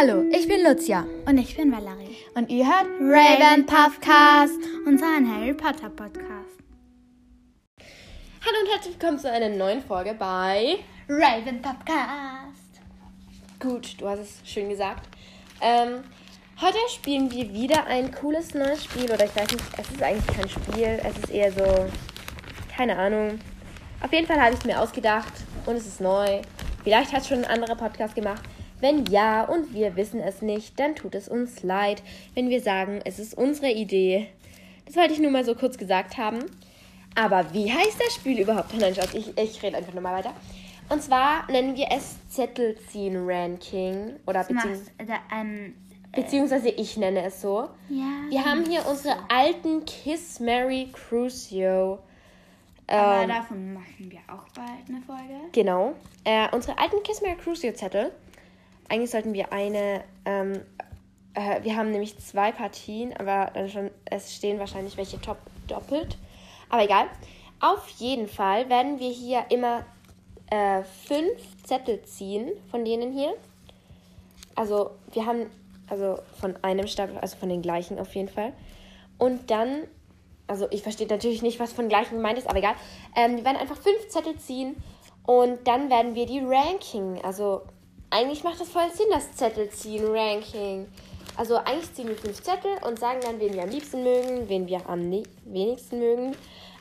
[0.00, 1.04] Hallo, ich bin Lucia.
[1.26, 2.16] Und ich bin Valerie.
[2.34, 6.56] Und ihr hört Raven Puffcast, unseren Harry Potter Podcast.
[8.44, 10.76] Hallo und herzlich willkommen zu einer neuen Folge bei
[11.08, 12.80] Raven Puffcast.
[13.58, 15.08] Gut, du hast es schön gesagt.
[15.60, 16.04] Ähm,
[16.60, 19.10] heute spielen wir wieder ein cooles neues Spiel.
[19.10, 21.00] Oder ich weiß nicht, es ist eigentlich kein Spiel.
[21.02, 21.86] Es ist eher so,
[22.76, 23.40] keine Ahnung.
[24.00, 25.32] Auf jeden Fall habe ich es mir ausgedacht
[25.66, 26.40] und es ist neu.
[26.84, 28.42] Vielleicht hat es schon ein anderer Podcast gemacht.
[28.80, 32.02] Wenn ja und wir wissen es nicht, dann tut es uns leid,
[32.34, 34.28] wenn wir sagen, es ist unsere Idee.
[34.86, 36.38] Das wollte ich nur mal so kurz gesagt haben.
[37.14, 38.72] Aber wie heißt das Spiel überhaupt?
[38.78, 40.32] Nein, Schatz, ich, ich rede einfach nochmal weiter.
[40.88, 44.16] Und zwar nennen wir es Zettelziehen-Ranking.
[44.26, 44.90] Oder beziehungs
[45.32, 45.74] ähm,
[46.12, 47.68] beziehungsweise ich nenne es so.
[47.88, 48.04] ja.
[48.30, 51.98] Wir haben hier unsere alten Kiss Mary Crucio.
[52.86, 55.48] Aber Ähm, davon machen wir auch bald eine Folge.
[55.52, 55.92] Genau.
[56.24, 58.12] Äh, unsere alten Kiss Mary Crucio Zettel.
[58.88, 60.04] Eigentlich sollten wir eine.
[60.24, 60.60] Ähm,
[61.34, 66.16] äh, wir haben nämlich zwei Partien, aber dann schon, es stehen wahrscheinlich welche top doppelt.
[66.68, 67.06] Aber egal.
[67.60, 69.84] Auf jeden Fall werden wir hier immer
[70.50, 73.34] äh, fünf Zettel ziehen von denen hier.
[74.54, 75.50] Also wir haben
[75.88, 78.52] also von einem Stapel, also von den gleichen auf jeden Fall.
[79.18, 79.84] Und dann,
[80.46, 82.74] also ich verstehe natürlich nicht, was von gleichen gemeint ist, aber egal.
[83.16, 84.76] Ähm, wir werden einfach fünf Zettel ziehen
[85.24, 87.20] und dann werden wir die Ranking.
[87.24, 87.62] Also
[88.10, 90.88] eigentlich macht das voll Sinn, das Zettel ziehen, Ranking.
[91.36, 94.66] Also eigentlich ziehen wir fünf Zettel und sagen dann, wen wir am liebsten mögen, wen
[94.66, 95.10] wir am
[95.44, 96.34] wenigsten mögen.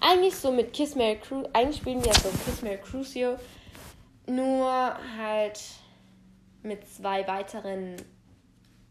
[0.00, 3.36] Eigentlich so mit Kiss Mary Crucio, eigentlich spielen wir so Kiss Mary Crucio,
[4.26, 5.60] nur halt
[6.62, 7.96] mit zwei weiteren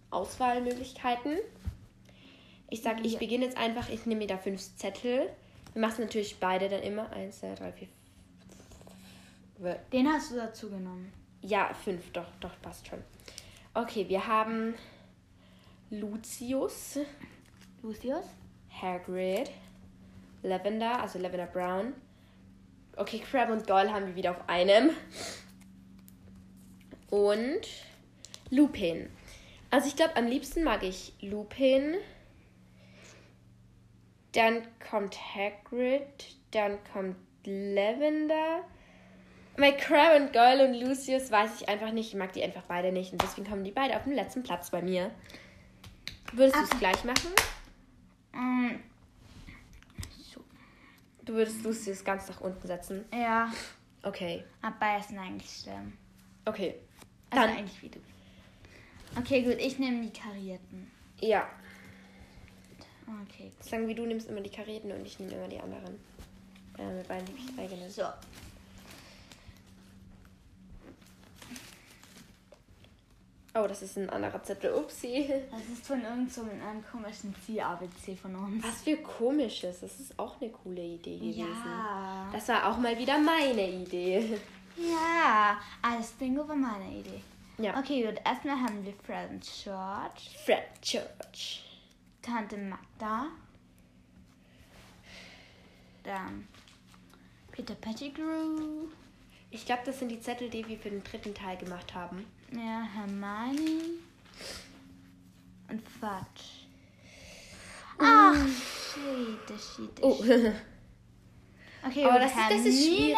[0.09, 1.37] Auswahlmöglichkeiten.
[2.69, 5.29] Ich sag, ich beginne jetzt einfach, ich nehme mir da fünf Zettel.
[5.73, 7.11] Wir machen natürlich beide dann immer.
[7.11, 7.87] Eins, zwei, drei, vier.
[9.91, 11.13] Den hast du dazu genommen.
[11.45, 13.03] Ja, fünf, doch, doch, passt schon.
[13.73, 14.75] Okay, wir haben
[15.89, 16.99] Lucius,
[17.81, 18.23] Lucius?
[18.81, 19.51] Hagrid,
[20.41, 21.93] Lavender, also Lavender Brown.
[22.95, 24.91] Okay, Crab und Goyle haben wir wieder auf einem.
[27.09, 27.67] Und
[28.49, 29.09] Lupin.
[29.69, 31.95] Also ich glaube, am liebsten mag ich Lupin.
[34.31, 36.37] Dann kommt Hagrid.
[36.51, 38.63] Dann kommt Lavender.
[39.57, 42.09] Bei Crab und Goyle und Lucius weiß ich einfach nicht.
[42.09, 43.11] Ich mag die einfach beide nicht.
[43.13, 45.11] Und deswegen kommen die beide auf den letzten Platz bei mir.
[46.31, 47.29] Würdest du es gleich machen?
[48.33, 48.79] Ähm,
[51.25, 53.05] Du würdest Lucius ganz nach unten setzen.
[53.13, 53.49] ja,
[54.01, 54.43] Okay.
[54.61, 55.93] aber beide sind eigentlich schlimm.
[56.43, 56.75] Okay.
[57.29, 57.99] Also Dann, eigentlich wie du.
[59.17, 60.91] Okay, gut, ich nehme die karierten.
[61.21, 61.47] ja.
[63.29, 63.63] Okay, gut.
[63.63, 65.97] Sagen wie du nimmst immer die Karierten und ich nehme immer die anderen.
[66.77, 67.89] Äh, mit beiden liebe ich eigene.
[67.89, 68.03] So.
[73.55, 74.73] Oh, das ist ein anderer Zettel.
[74.73, 75.29] Upsi.
[75.51, 78.63] Das ist von irgendeinem so einem komischen C-ABC von uns.
[78.63, 79.81] Was für komisches.
[79.81, 81.47] Das ist auch eine coole Idee gewesen.
[81.47, 82.29] Ja.
[82.31, 84.39] Das war auch mal wieder meine Idee.
[84.75, 87.21] Ja, alles Bingo war meine Idee.
[87.59, 87.77] Ja.
[87.77, 88.19] Okay, gut.
[88.25, 91.63] Erstmal haben wir Fred George, Fred Church.
[92.23, 93.27] Tante Magda,
[96.03, 96.47] dann
[97.51, 98.87] Peter Pettigrew,
[99.51, 102.25] Ich glaube, das sind die Zettel, die wir für den dritten Teil gemacht haben.
[102.55, 103.81] Ja, Hermione
[105.69, 106.67] und Fudge.
[107.99, 110.17] Ach, shit, shit, Oh.
[111.85, 113.17] Okay, Aber das ist- das ist Hermine- schwierig.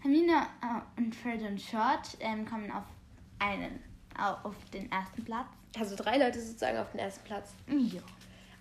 [0.00, 2.84] Hermine äh, und Fred und George ähm, kommen auf
[3.38, 3.82] einen,
[4.18, 5.46] au- auf den ersten Platz.
[5.78, 7.50] Also drei Leute sozusagen auf den ersten Platz.
[7.68, 8.00] Ja.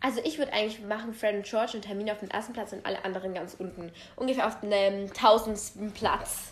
[0.01, 2.85] Also ich würde eigentlich machen Fred und George und Hermine auf den ersten Platz und
[2.85, 3.91] alle anderen ganz unten.
[4.15, 6.51] Ungefähr auf dem ähm, tausendsten Platz.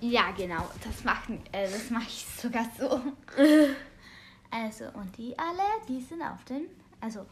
[0.00, 0.68] Ja, genau.
[0.84, 3.00] Das machen, äh, das mache ich sogar so.
[4.50, 6.62] also, und die alle, die sind auf dem,
[7.00, 7.26] also,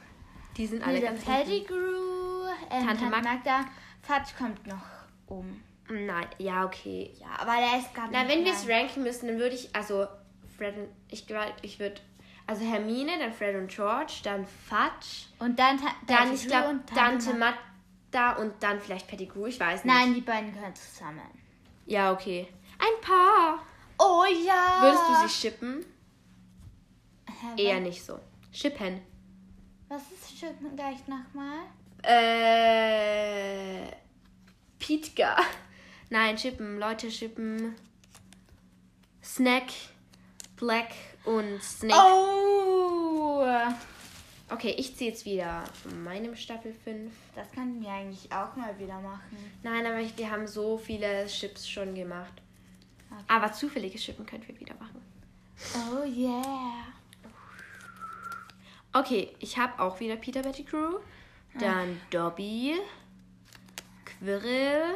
[0.56, 1.24] Die sind alle ganz.
[1.24, 3.64] Pettigrew, äh, Tante Tante, Mag- Magda,
[4.02, 4.84] Fudge kommt noch
[5.26, 5.62] oben.
[5.90, 7.10] Nein, ja, okay.
[7.18, 10.06] Ja, aber der ist gerade Na, wenn wir es ranken müssen, dann würde ich, also
[10.56, 12.00] Fred und, ich glaube, ich würde,
[12.46, 17.32] also Hermine, dann Fred und George, dann Fudge, Und dann, Ta dann, ich glaube, Tante
[17.34, 17.54] Mag-
[18.12, 19.94] Magda und dann vielleicht Pettigrew, ich weiß nicht.
[19.94, 21.20] Nein, die beiden gehören zusammen.
[21.86, 22.48] Ja, okay.
[22.78, 23.62] Ein Paar.
[23.98, 24.80] Oh ja!
[24.82, 25.84] Würdest du sie shippen?
[27.26, 28.18] Hä, Eher nicht so.
[28.52, 29.00] Shippen.
[29.88, 31.60] Was ist Schippen gleich nochmal?
[32.02, 33.90] Äh.
[34.78, 35.36] Pietka.
[36.10, 36.78] Nein, shippen.
[36.78, 37.74] Leute shippen.
[39.22, 39.66] Snack,
[40.56, 40.92] Black
[41.24, 41.98] und Snake.
[42.00, 43.44] Oh!
[44.50, 47.12] Okay, ich ziehe jetzt wieder von meinem Staffel 5.
[47.34, 49.36] Das könnten wir eigentlich auch mal wieder machen.
[49.62, 52.32] Nein, aber wir haben so viele Chips schon gemacht.
[53.26, 55.02] Aber zufällige Schippen können wir wieder machen.
[55.74, 56.84] Oh yeah.
[58.92, 60.98] Okay, ich habe auch wieder Peter Pettigrew.
[61.58, 62.74] Dann Dobby.
[64.04, 64.94] Quirrell.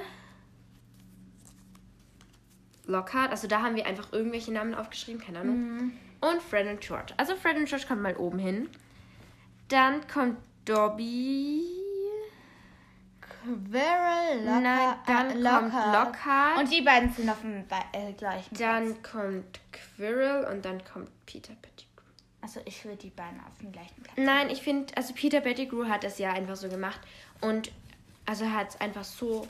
[2.87, 3.31] Lockhart.
[3.31, 5.93] Also da haben wir einfach irgendwelche Namen aufgeschrieben, keine Ahnung.
[6.21, 7.13] Und Fred und George.
[7.17, 8.69] Also Fred und George kommt mal oben hin.
[9.69, 11.82] Dann kommt Dobby.
[13.43, 16.07] Quirrell, Locker, Nein, dann äh, kommt Lockhart.
[16.07, 16.59] Lockhart.
[16.59, 18.59] Und die beiden sind auf dem äh, gleichen Platz.
[18.59, 22.03] Dann kommt Quirrell und dann kommt Peter Pettigrew.
[22.41, 24.17] Also ich will die beiden auf dem gleichen Platz.
[24.17, 27.01] Nein, ich finde, also Peter Pettigrew hat das ja einfach so gemacht
[27.41, 27.73] und
[28.27, 29.47] also er hat es einfach so,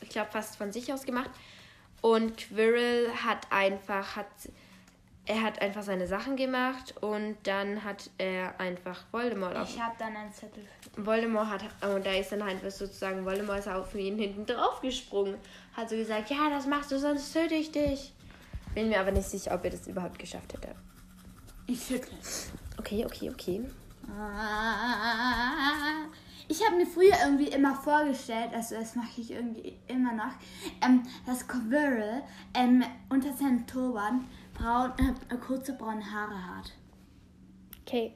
[0.00, 1.30] ich glaube, fast von sich aus gemacht.
[2.00, 4.26] Und Quirrell hat einfach, hat,
[5.26, 9.70] er hat einfach seine Sachen gemacht und dann hat er einfach Voldemort auf.
[9.74, 10.64] Ich habe dann einen Zettel.
[10.96, 11.62] Voldemort hat,
[11.94, 15.36] und da ist dann einfach sozusagen, Voldemort ist auf ihn hinten drauf gesprungen.
[15.74, 18.12] Hat so gesagt, ja, das machst du, sonst töte ich dich.
[18.74, 20.74] Bin mir aber nicht sicher, ob er das überhaupt geschafft hätte.
[21.66, 22.16] Ich schüttle.
[22.76, 23.64] Okay, okay, okay.
[24.08, 26.04] Ah.
[26.46, 30.32] Ich habe mir früher irgendwie immer vorgestellt, also das mache ich irgendwie immer noch,
[30.84, 32.22] ähm, dass Quirrell
[32.52, 34.92] ähm, unter seinem Turban braun,
[35.28, 36.72] äh, kurze braune Haare hat.
[37.82, 38.14] Okay.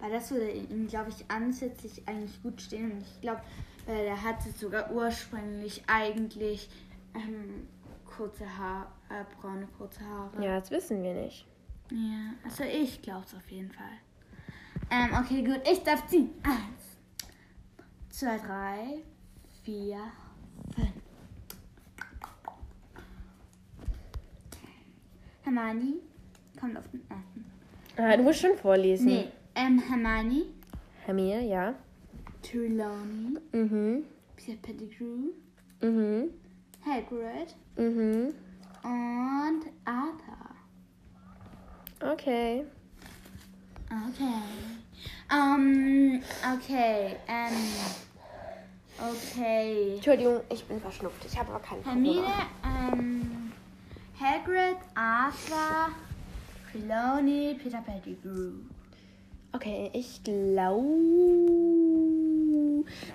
[0.00, 2.92] Weil das würde ihm, glaube ich, ansätzlich eigentlich gut stehen.
[2.92, 3.42] Und ich glaube,
[3.86, 6.68] äh, der hatte sogar ursprünglich eigentlich
[7.14, 7.66] ähm,
[8.04, 10.44] kurze Haare, äh, braune kurze Haare.
[10.44, 11.46] Ja, das wissen wir nicht.
[11.90, 13.98] Ja, also ich glaube es auf jeden Fall.
[14.90, 15.60] Ähm, okay, gut.
[15.70, 16.30] Ich darf ziehen.
[16.42, 16.98] Eins,
[18.10, 19.02] zwei, drei,
[19.62, 19.98] vier,
[20.74, 20.92] fünf.
[25.56, 25.94] Hermione
[26.58, 27.44] kommt auf den ersten.
[27.96, 29.06] Ah, du musst schon vorlesen.
[29.06, 30.42] Nee, ähm, Hermione,
[31.06, 31.74] Hermine, ja.
[32.42, 34.04] Trelawney, Mhm.
[34.36, 35.30] Peter Pettigrew,
[35.80, 36.30] Mhm.
[36.84, 38.34] Hagrid Mhm.
[38.82, 40.50] und Arthur.
[42.00, 42.64] Okay.
[43.86, 44.42] Okay.
[45.32, 46.22] Ähm,
[46.54, 47.72] okay, ähm,
[48.98, 49.94] okay.
[49.94, 51.24] Entschuldigung, ich bin verschnupft.
[51.24, 52.24] Ich habe aber keinen Hermine,
[52.64, 53.23] ähm,
[54.44, 55.88] Hagrid, Arthur,
[56.70, 58.52] Trelawney, Peter Pettigrew.
[59.52, 60.84] Okay, ich glaube.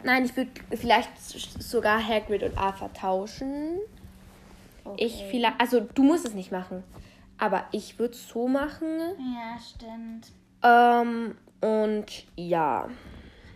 [0.04, 3.78] Nein, ich würde vielleicht sogar Hagrid und Arthur tauschen.
[4.98, 5.62] Ich vielleicht.
[5.62, 6.84] Also, du musst es nicht machen.
[7.38, 9.00] Aber ich würde es so machen.
[9.20, 10.32] Ja, stimmt.
[10.64, 12.90] Ähm, und ja.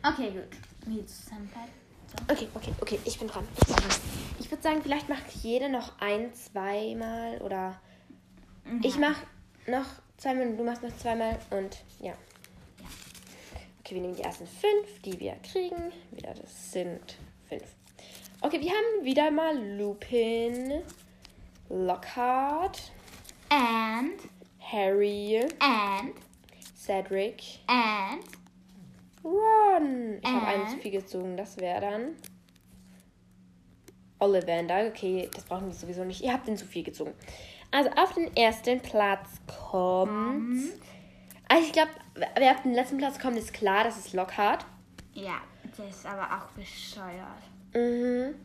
[0.03, 0.47] Okay, gut.
[0.85, 1.82] Wie zusammenfallen.
[2.29, 3.47] Okay, okay, okay, ich bin dran.
[3.59, 3.91] Ich bin dran.
[4.39, 7.79] Ich würde sagen, vielleicht macht jeder noch ein, zweimal oder.
[8.81, 9.17] Ich mach
[9.67, 9.85] noch
[10.17, 12.13] zweimal und du machst noch zweimal und ja.
[13.79, 15.91] Okay, wir nehmen die ersten fünf, die wir kriegen.
[16.11, 17.17] Wieder, das sind
[17.49, 17.63] fünf.
[18.41, 20.81] Okay, wir haben wieder mal Lupin,
[21.69, 22.91] Lockhart,
[23.49, 24.19] And,
[24.59, 26.13] Harry, and,
[26.75, 28.23] Cedric, and,
[29.23, 30.19] Ron.
[30.21, 30.69] Ich habe einen Äh.
[30.69, 32.15] zu viel gezogen, das wäre dann.
[34.19, 36.21] Ollivander, okay, das brauchen wir sowieso nicht.
[36.21, 37.13] Ihr habt den zu viel gezogen.
[37.71, 39.29] Also auf den ersten Platz
[39.69, 40.61] kommt.
[41.49, 41.91] Also ich glaube,
[42.37, 44.65] wer auf den letzten Platz kommt, ist klar, das ist Lockhart.
[45.13, 45.41] ja,
[45.77, 47.41] der ist aber auch bescheuert.
[47.73, 48.35] Mhm.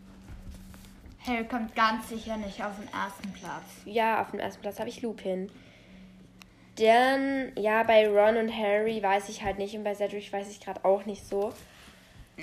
[1.27, 3.65] Harry kommt ganz sicher nicht auf den ersten Platz.
[3.85, 5.51] Ja, auf dem ersten Platz habe ich Lupin.
[6.79, 10.61] Dann, ja, bei Ron und Harry weiß ich halt nicht und bei Cedric weiß ich
[10.61, 11.53] gerade auch nicht so.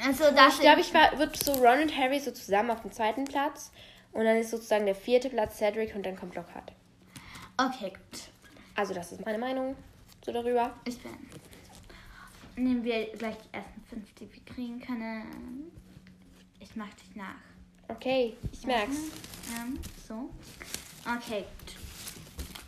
[0.04, 3.26] Also, das Ich glaube, ich wird so Ron und Harry so zusammen auf dem zweiten
[3.26, 3.72] Platz.
[4.12, 6.72] Und dann ist sozusagen der vierte Platz Cedric und dann kommt Lockhart.
[7.58, 8.22] Okay, gut.
[8.76, 9.76] Also das ist meine Meinung
[10.26, 10.74] so darüber.
[10.86, 11.12] Ich bin.
[12.58, 15.72] Nehmen wir gleich die ersten fünf, die wir kriegen können.
[16.60, 17.36] Ich mach dich nach.
[17.88, 18.98] Okay, ich merk's.
[19.58, 20.30] Ähm, so.
[21.06, 21.46] Okay.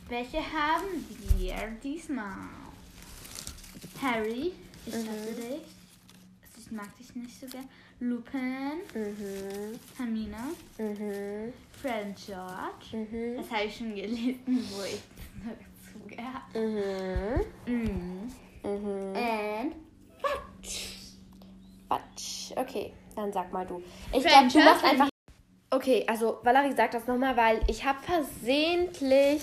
[0.10, 1.06] Welche haben
[1.38, 2.36] wir diesmal?
[4.02, 4.54] Harry,
[4.86, 5.62] ich hasse dich.
[6.58, 7.68] Ich mag dich nicht so gern.
[8.00, 10.38] Lupin, Mhm, Hermine,
[10.78, 12.96] mhm, Fred George.
[12.96, 14.40] mhm, Das habe ich schon gelesen,
[14.72, 15.02] wo ich
[15.44, 18.32] dazu gehabt mhm, mm.
[18.64, 19.16] mhm.
[19.16, 19.76] And
[21.88, 22.52] Quatsch.
[22.56, 23.82] Okay, dann sag mal du.
[24.14, 25.10] Ich glaube, du machst einfach...
[25.72, 29.42] Okay, also Valerie sagt das nochmal, weil ich habe versehentlich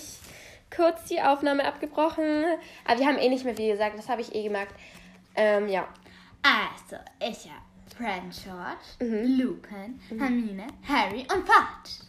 [0.75, 2.45] kurz die Aufnahme abgebrochen.
[2.87, 4.75] Aber wir haben eh nicht mehr viel gesagt, das habe ich eh gemerkt.
[5.37, 5.89] Ähm, ja.
[6.43, 7.63] Also, ich habe
[7.97, 9.39] und George, Mhm.
[9.39, 12.01] Lupin, Hermine, Harry und Patch.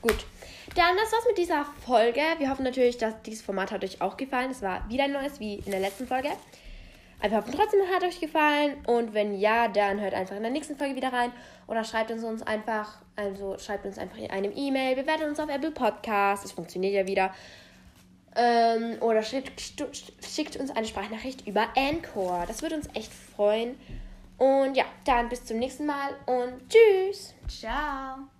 [0.00, 0.24] Gut.
[0.76, 2.20] Dann das war's mit dieser Folge.
[2.38, 4.50] Wir hoffen natürlich, dass dieses Format hat euch auch gefallen.
[4.52, 6.28] Es war wieder ein neues wie in der letzten Folge.
[7.22, 8.76] Wir hoffen trotzdem, hat euch gefallen.
[8.86, 11.32] Und wenn ja, dann hört einfach in der nächsten Folge wieder rein.
[11.66, 14.96] Oder schreibt uns, uns einfach, also schreibt uns einfach in einem E-Mail.
[14.96, 16.44] Bewertet uns auf Apple Podcast.
[16.44, 17.34] Das funktioniert ja wieder.
[18.36, 19.60] Ähm, oder schickt,
[20.20, 22.44] schickt uns eine Sprachnachricht über Anchor.
[22.46, 23.78] Das würde uns echt freuen.
[24.38, 27.34] Und ja, dann bis zum nächsten Mal und tschüss.
[27.48, 28.39] Ciao.